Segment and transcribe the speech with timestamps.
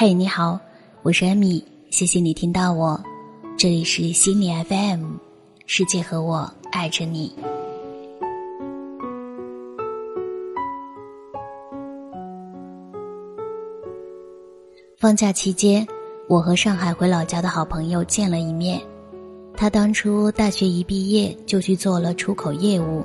[0.00, 0.56] 嘿，你好，
[1.02, 3.02] 我是艾米，谢谢你听到我，
[3.56, 5.16] 这里是心理 FM，
[5.66, 7.34] 世界和我爱着你。
[14.96, 15.84] 放假期间，
[16.28, 18.80] 我和上海回老家的好朋友见了一面。
[19.56, 23.04] 他当初大学一毕业就去做了出口业务。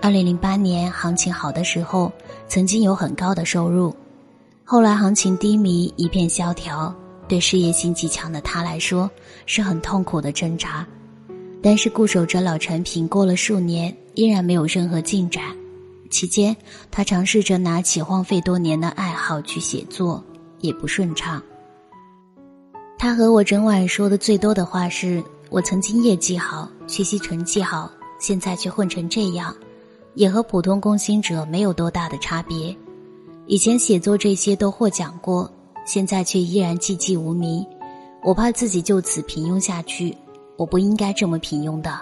[0.00, 2.12] 二零零八年行情好的时候，
[2.46, 3.92] 曾经有很高的收入。
[4.70, 6.94] 后来行情低迷，一片萧条，
[7.26, 9.10] 对事业心极强的他来说
[9.44, 10.86] 是很痛苦的挣扎。
[11.60, 15.42] 但是固守着老产品，过了数年依然没有任何进展。
[16.08, 16.56] 期间，
[16.88, 20.24] 他尝试着拿起荒废多年的爱好去写作。
[20.60, 21.42] 也不顺畅。
[22.96, 27.90] 他和我整晚说的最多的话是：“我曾经业绩好，学习成绩好，
[28.20, 29.52] 现在却混成这样，
[30.14, 32.76] 也和普通工薪者没有多大的差别。
[33.50, 35.50] 以前写作这些都获奖过，
[35.84, 37.66] 现在却依然寂寂无名。
[38.22, 40.16] 我怕自己就此平庸下去，
[40.56, 41.98] 我不应该这么平庸的。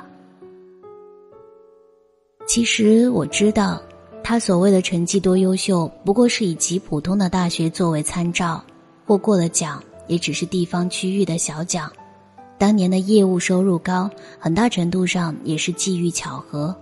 [2.47, 3.81] 其实我知道。”
[4.23, 8.63] 他所谓的成绩多优秀，不过是以极普通的大学作为参照，
[9.07, 11.91] 获过的奖也只是地方区域的小奖。
[12.59, 16.77] 当年的业务收入高，很大程度上也是际遇巧合。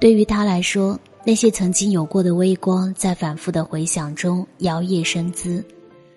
[0.00, 0.98] 对于他来说，
[1.28, 5.62] 那些曾经有过的微光，在反复的回响中摇曳生姿，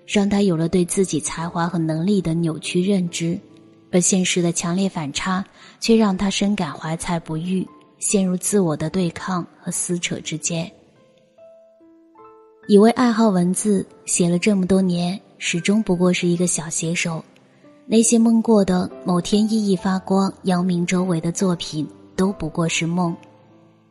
[0.07, 3.37] 让他有了对自己才华和能力的扭曲认知，
[3.91, 5.43] 而现实的强烈反差，
[5.81, 7.67] 却让他深感怀才不遇。
[7.99, 10.71] 陷入自我的对抗和撕扯之间，
[12.69, 17.21] 以为爱好文字，写了这么多年，始终不过是一个小写手。
[17.85, 23.13] 那些梦过的某天熠熠发光、扬名周围的作品，都不过是梦，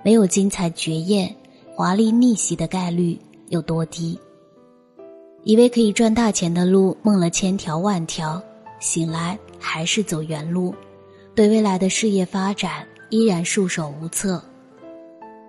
[0.02, 1.34] 没有精彩绝艳、
[1.74, 4.18] 华丽逆袭的概率有多低？
[5.44, 8.42] 以为可以赚大钱的路，梦了千条万条，
[8.78, 10.74] 醒来还是走原路，
[11.34, 12.86] 对未来的事业发展。
[13.12, 14.40] 依然束手无策。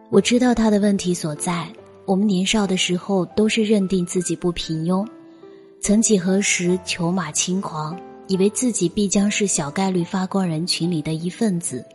[0.09, 1.67] 我知道他的问题所在。
[2.07, 5.07] 我们年少的时候都是认定自己不平庸，
[5.79, 7.95] 曾几何时裘马轻狂，
[8.28, 11.85] 以为自己必将是小概率发光人群里的一份子，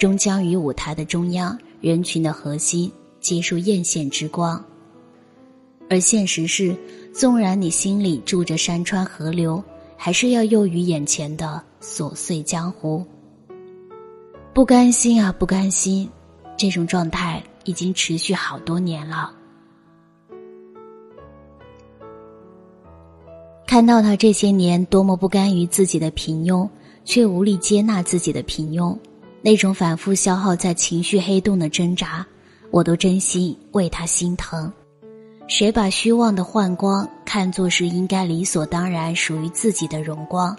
[0.00, 2.90] 终将于舞台的中央、人群的核心
[3.20, 4.64] 结束艳羡之光。
[5.90, 6.74] 而现实是，
[7.12, 9.62] 纵然你心里住着山川河流，
[9.98, 13.04] 还是要囿于眼前的琐碎江湖。
[14.54, 16.08] 不甘心啊，不甘心！
[16.56, 19.30] 这种状态已经持续好多年了。
[23.66, 26.66] 看到他这些年多么不甘于自己的平庸，
[27.04, 28.96] 却无力接纳自己的平庸，
[29.42, 32.26] 那种反复消耗在情绪黑洞的挣扎，
[32.70, 34.70] 我都真心为他心疼。
[35.48, 40.56] 谁把虚妄的幻光看作是应该理所当然属于自己的荣光，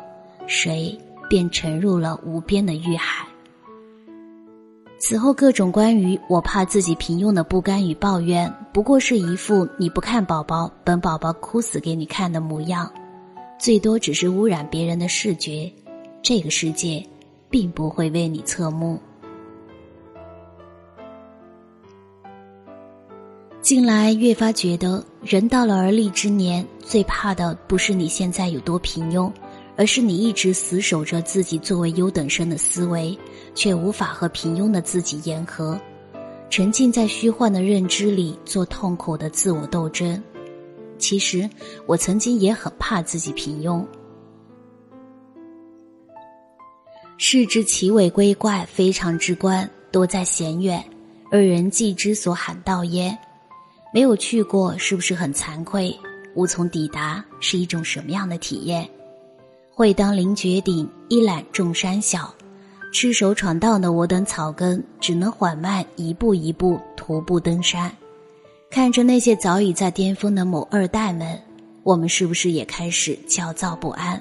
[0.48, 0.98] 谁
[1.30, 3.26] 便沉入了无边的欲海。
[5.00, 12.92] 此后，各种关于我怕自己平庸的不甘与抱怨，不过是一副你不看宝宝，本宝宝哭死给你看的模样，
[13.58, 15.72] 最多只是污染别人的视觉，
[16.22, 17.04] 这个世界，
[17.52, 19.00] 并不会为你侧目。
[23.62, 29.32] 近来越发觉得，人到了而立之年，最怕的不是你现在有多平庸。
[29.78, 33.18] 而是你一直死守着自己作为优等生的思维，
[33.56, 35.80] 却无法和平庸的自己言和，
[36.52, 40.22] 沉浸在虚幻的认知里做痛苦的自我斗争。
[41.00, 41.50] 其实
[41.88, 43.84] 我曾经也很怕自己平庸。
[47.24, 50.84] 世之奇伟归怪，非常之观，多在险远，
[51.30, 53.16] 而人既之所罕到焉。
[53.94, 55.96] 没有去过，是不是很惭愧？
[56.34, 58.90] 无从抵达，是一种什么样的体验？
[59.70, 62.34] 会当凌绝顶，一览众山小。
[62.92, 67.96] 赤手闯荡的我等草根，只能缓慢一步一步徒步登山。
[68.72, 71.40] 看着那些早已在巅峰的某二代们，
[71.84, 74.20] 我们是不是也开始焦躁不安？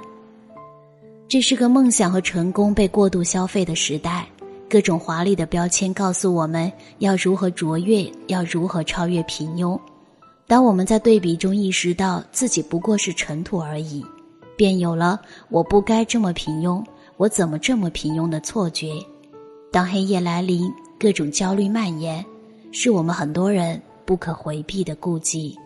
[1.31, 4.27] 这是个梦想和成功被过度消费的时代，
[4.69, 9.79] 各种华丽的标签告诉我们要如何卓越，要如何超越平庸。
[10.49, 14.05] 当我们在对比中意识到自己不过是尘土而已。
[14.57, 16.85] 便有了我不该这么平庸，
[17.17, 18.95] 我怎么这么平庸的错觉。
[19.71, 20.69] 当黑夜来临，
[20.99, 22.27] 各种焦虑蔓延，
[22.73, 25.57] 是我们很多人不可回避的顾忌。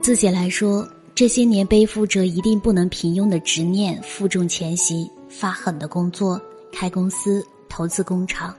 [0.00, 6.40] 自己来说，这些年背负着一定不能平庸的执念，负重前行，发狠的工作，
[6.72, 8.52] 开公司，投资工厂。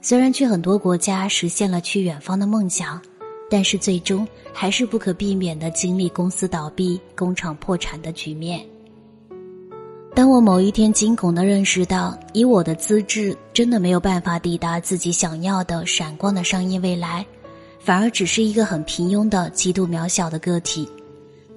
[0.00, 3.02] 虽然去很多国家实现了去远方的梦想，
[3.50, 8.64] 但是最终还是不可避免的经历公司倒闭、工厂破产的局面。
[10.14, 17.26] 当我某一天惊恐的认识到，以我的资质，真的没有办法抵达自己想要的闪光的商业未来，
[17.80, 20.88] 反而只是一个很平庸的、极度渺小的个体。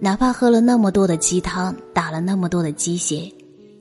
[0.04, 3.32] 哪怕喝了那么多的鸡汤，打了那么多的鸡血，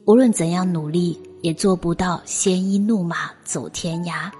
[0.06, 4.30] 无论怎样努力，也做不到鲜衣怒马走天涯，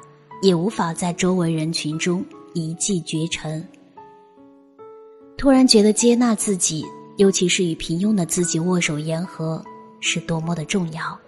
[0.43, 2.25] 也无法在周围人群中
[2.55, 3.67] 一骑绝尘。
[5.37, 6.87] 突然觉得接纳自己，
[7.17, 9.61] 尤其是与平庸的自己握手言和。
[10.05, 11.19] 是多么的重要。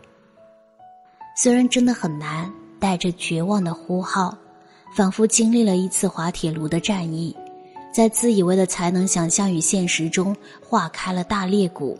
[1.36, 2.48] 虽然真的很难，
[2.78, 4.36] 带着绝望的呼号，
[4.96, 7.36] 仿佛经历了一次滑铁卢的战役，
[7.94, 11.96] 在自以为的才能想象与现实中划开了大裂谷。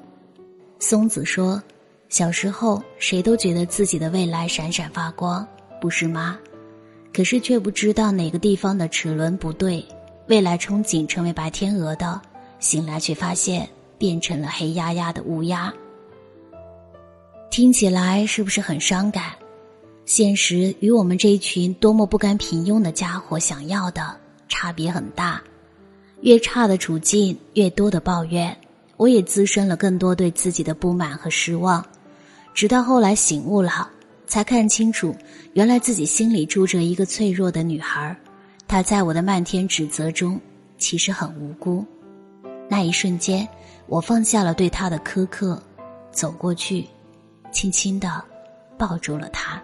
[0.80, 1.62] 松子说
[2.10, 5.46] ：“小时候谁都觉得自己的未来闪闪发光，
[5.80, 6.36] 不是吗？
[7.12, 9.86] 可是却不知道哪个地方的齿轮不对，
[10.26, 12.20] 未来憧憬成为白天鹅的，
[12.58, 15.72] 醒来却发现变成了黑压压的乌鸦。”
[17.52, 19.26] 听起来是不是很伤感？
[20.06, 24.18] 现实与我们这一群多么不甘平庸的家伙想要的
[24.48, 25.40] 差别很大。
[26.24, 28.56] 越差的处境，越多的抱怨，
[28.96, 31.84] 我也滋生了更多对自己的不满和失望。
[32.54, 33.90] 直到后来醒悟了，
[34.26, 35.14] 才看清楚，
[35.52, 38.16] 原来自己心里住着一个脆弱的女孩。
[38.66, 40.40] 她在我的漫天指责中，
[40.78, 41.84] 其实很无辜。
[42.70, 43.46] 那一瞬间，
[43.86, 45.62] 我放下了对她的苛刻，
[46.10, 46.86] 走过去。
[47.52, 48.24] 轻轻的
[48.78, 49.62] 抱住了他，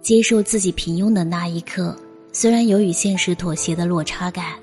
[0.00, 1.94] 接受自己平庸的那一刻，
[2.40, 4.54] 虽然有与现实妥协的落差感，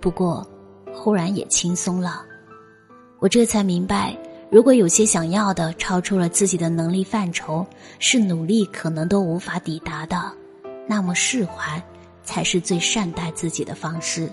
[0.00, 0.42] 不过
[0.90, 2.24] 忽然也轻松了。
[3.18, 4.16] 我这才明白，
[4.50, 7.66] 如果有些想要的超出了自己的能力范畴，
[7.98, 10.32] 是努力可能都无法抵达的，
[10.86, 11.78] 那么释怀
[12.24, 14.26] 才是最善待自己的方式。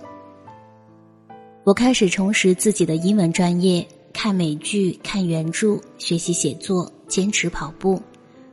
[1.65, 3.85] 我开始重拾自己的英文专业。
[4.13, 8.01] 看美剧、看原著、学习写作、坚持跑步，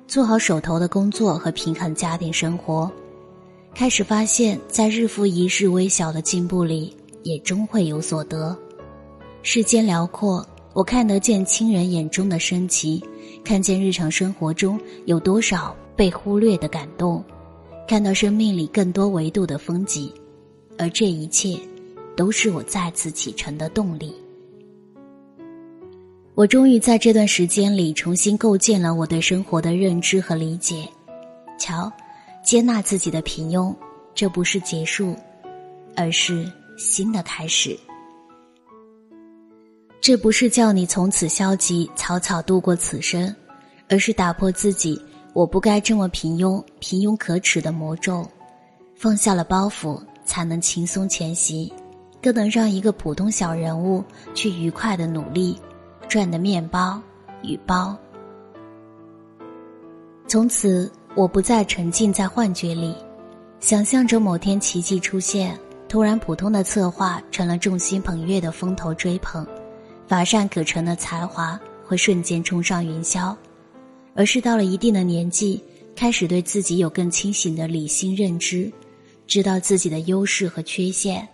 [0.09, 2.91] 做好手头的工作和平衡家庭生活，
[3.75, 6.95] 开始发现，在日复一日微小的进步里，
[7.25, 8.57] 也终会有所得。
[9.43, 13.03] 世间辽阔，我看得见亲人眼中的深情，
[13.45, 17.23] 看见日常生活中有多少被忽略的感动，
[17.89, 20.09] 看到生命里更多维度的风景，
[20.79, 21.59] 而这一切，
[22.17, 24.15] 都是我再次启程的动力。
[26.37, 30.89] 我终于在这段时间里重新构建了我对生活的认知和理解。
[31.59, 31.93] 瞧，
[32.45, 33.75] 接纳自己的平庸，
[34.15, 35.17] 这不是结束，
[35.97, 37.77] 而是新的开始。
[40.01, 43.35] 这不是叫你从此消极草草度过此生，
[43.89, 45.01] 而是打破自己
[45.33, 48.25] “我不该这么平庸、平庸可耻”的魔咒，
[48.95, 51.73] 放下了包袱，才能轻松前行，
[52.23, 54.05] 更能让一个普通小人物
[54.35, 55.59] 去愉快的努力。
[56.07, 57.01] 赚的面包
[57.43, 57.97] 与包。
[60.29, 62.95] 从此，我不再沉浸在幻觉里，
[63.61, 65.57] 想象着某天奇迹出现，
[65.89, 69.47] 突然普通的策划成了众星捧月的风头追捧，
[70.09, 73.35] 乏善可陈的才华会瞬间冲上云霄，
[74.15, 75.63] 而是到了一定的年纪，
[75.95, 78.73] 开始对自己有更清醒的理性认知，
[79.27, 81.27] 知道自己的优势和缺陷，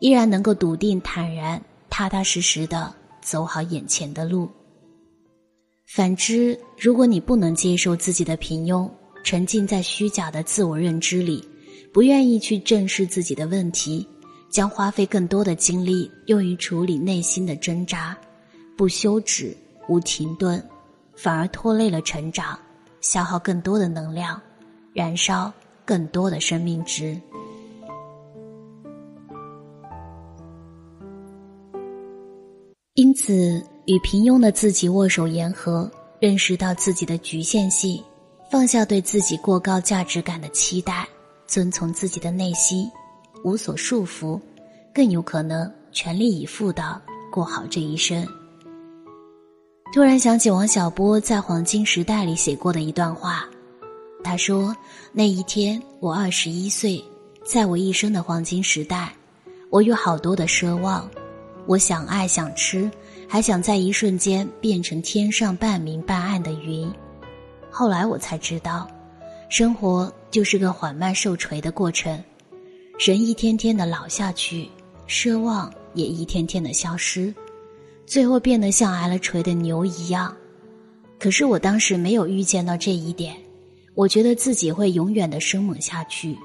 [0.00, 2.92] 依然能够笃定、坦然、踏踏实实的。
[3.22, 4.50] 走好眼前的路。
[5.86, 8.90] 反之，如果你不能接受自己的平庸，
[9.22, 11.46] 沉浸在虚假的自我认知里，
[11.92, 14.06] 不愿意去正视自己的问题，
[14.50, 18.16] 将花费更多的精力用于处理内心的挣扎，
[18.76, 19.56] 不休止、
[19.88, 20.62] 无停顿，
[21.14, 22.58] 反而拖累了成长，
[23.00, 24.40] 消耗更多的能量，
[24.92, 25.52] 燃烧
[25.84, 27.20] 更多的生命值。
[32.94, 38.02] 因此，与平庸的自己握手言和，认识到自己的局限性，
[38.52, 41.08] 放下对自己过高价值感的期待，
[41.46, 42.86] 遵从自己的内心，
[43.42, 44.38] 无所束缚，
[44.92, 47.00] 更有可能全力以赴的
[47.32, 48.28] 过好这一生。
[49.94, 53.46] 突然想起王小波在《黄金时代》里写过的一段话，
[54.22, 54.76] 他说
[55.14, 57.02] ：“那一天我二十一岁，
[57.46, 59.14] 在我一生的黄金时代，
[59.70, 61.08] 我有好多的奢望。”
[61.64, 62.90] 我想爱想吃，
[63.26, 66.92] 还想在一瞬间变成天上半明半暗的云。
[67.72, 68.86] 后来我才知道，
[69.48, 72.22] 生活就是个缓慢受锤的过程，
[72.98, 74.68] 人一天天的老下去，
[75.08, 77.34] 奢望也一天天的消失，
[78.04, 80.36] 最后变得像挨了锤的牛一样。
[81.18, 83.34] 可是我当时没有预见到这一点，
[83.94, 86.36] 我觉得自己会永远的生猛下去，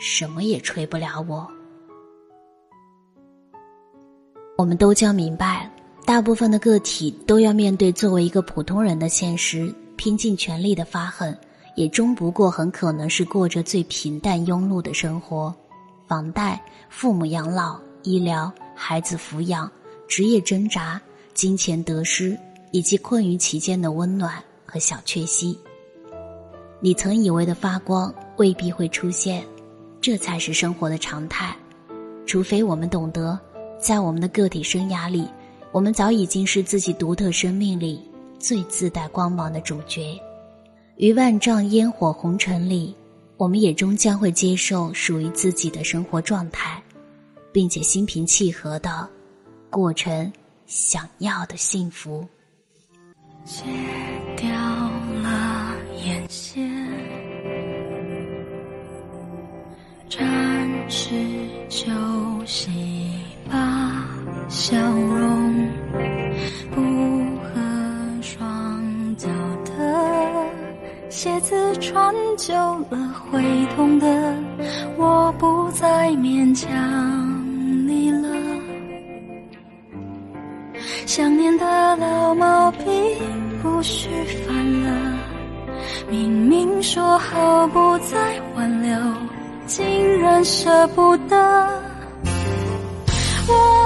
[0.00, 1.46] 什么也锤不了我。
[4.56, 5.70] 我们都将明白，
[6.06, 11.36] 大部分的个体都要面对作为一个普通人的现实，拼尽全力的发狠，
[11.74, 15.54] 也终不过很可能是过着最平淡庸碌的生活。
[16.08, 19.70] 房贷、父母养老、医疗、孩子抚养、
[20.08, 20.98] 职业挣扎、
[21.34, 22.34] 金钱得失，
[22.70, 25.54] 以及困于其间的温暖和小确幸。
[26.80, 29.44] 你曾以为的发光未必会出现，
[30.00, 31.54] 这才是生活的常态。
[32.24, 33.38] 除非我们懂得，
[33.78, 35.28] 在我们的个体生涯里，
[35.72, 38.00] 我们早已经是自己独特生命里
[38.40, 40.18] 最自带光芒的主角。
[40.96, 42.96] 于万丈烟火红尘里。
[43.36, 46.78] 我们也终将会接受属于自己的生活状态，
[47.50, 49.08] 并且心平气和的
[49.70, 50.30] 过成
[50.66, 52.22] 想要的幸福。
[53.46, 53.64] 戒
[54.36, 54.50] 掉
[55.22, 56.70] 了眼线，
[60.10, 61.14] 暂时
[61.70, 61.90] 休
[62.44, 62.70] 息
[63.50, 64.06] 吧，
[64.50, 65.29] 笑容
[71.90, 72.54] 穿久
[72.88, 73.12] 了。
[73.32, 73.42] 会
[73.74, 74.06] 痛的，
[74.96, 76.68] 我不再勉强
[77.86, 78.28] 你了。
[81.04, 82.86] 想念的老毛病
[83.60, 84.08] 不许
[84.46, 85.18] 犯了，
[86.08, 88.96] 明明说好不再挽留，
[89.66, 91.36] 竟然舍不得。
[93.48, 93.79] 我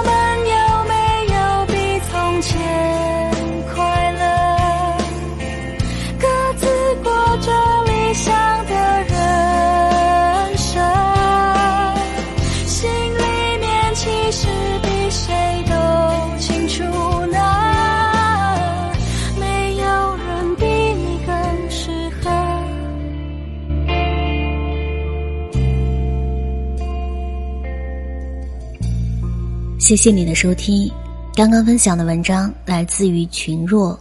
[29.85, 30.91] 谢谢你的收听，
[31.35, 33.95] 刚刚分享的文章来自于群若，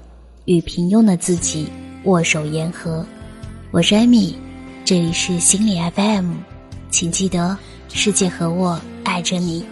[0.46, 1.68] 与平庸的自己
[2.04, 3.04] 握手言和。
[3.70, 4.34] 我是艾米，
[4.82, 6.36] 这里是心理 FM，
[6.88, 7.54] 请记得
[7.92, 9.62] 世界和我爱着你。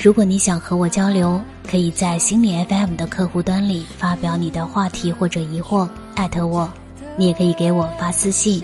[0.00, 6.72] 如果你想和我交流，可以在心理 FM 的客户端里发表你的话题或者疑惑，艾特我。
[7.16, 8.62] 你也可以给我发私信，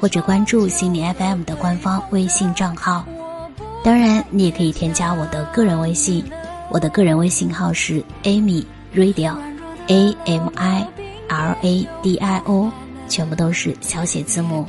[0.00, 3.06] 或者关注心理 FM 的官方微信账号。
[3.86, 6.24] 当然，你也可以添加我的个人微信，
[6.72, 10.88] 我的个人微信号是 Amy Radio，A M I
[11.28, 12.72] R A D I O，
[13.08, 14.66] 全部都是小写字母。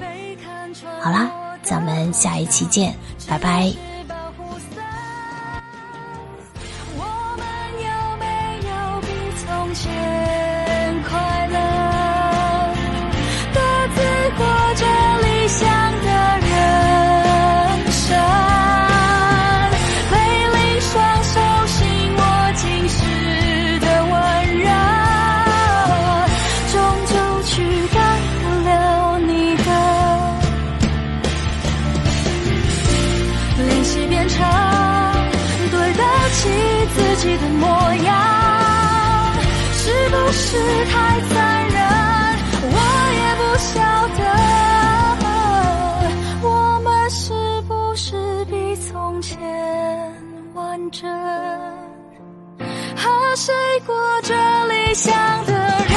[1.00, 1.32] 好啦，
[1.64, 2.94] 咱们下一期见，
[3.28, 3.87] 拜拜。
[40.86, 41.78] 太残忍，
[42.72, 42.78] 我
[43.14, 43.74] 也不晓
[44.18, 44.22] 得，
[46.48, 46.50] 我
[46.84, 49.38] 们是不是比从前
[50.54, 51.10] 完整？
[52.96, 53.54] 和谁
[53.86, 54.34] 过着
[54.68, 55.14] 理想？
[55.46, 55.97] 的人。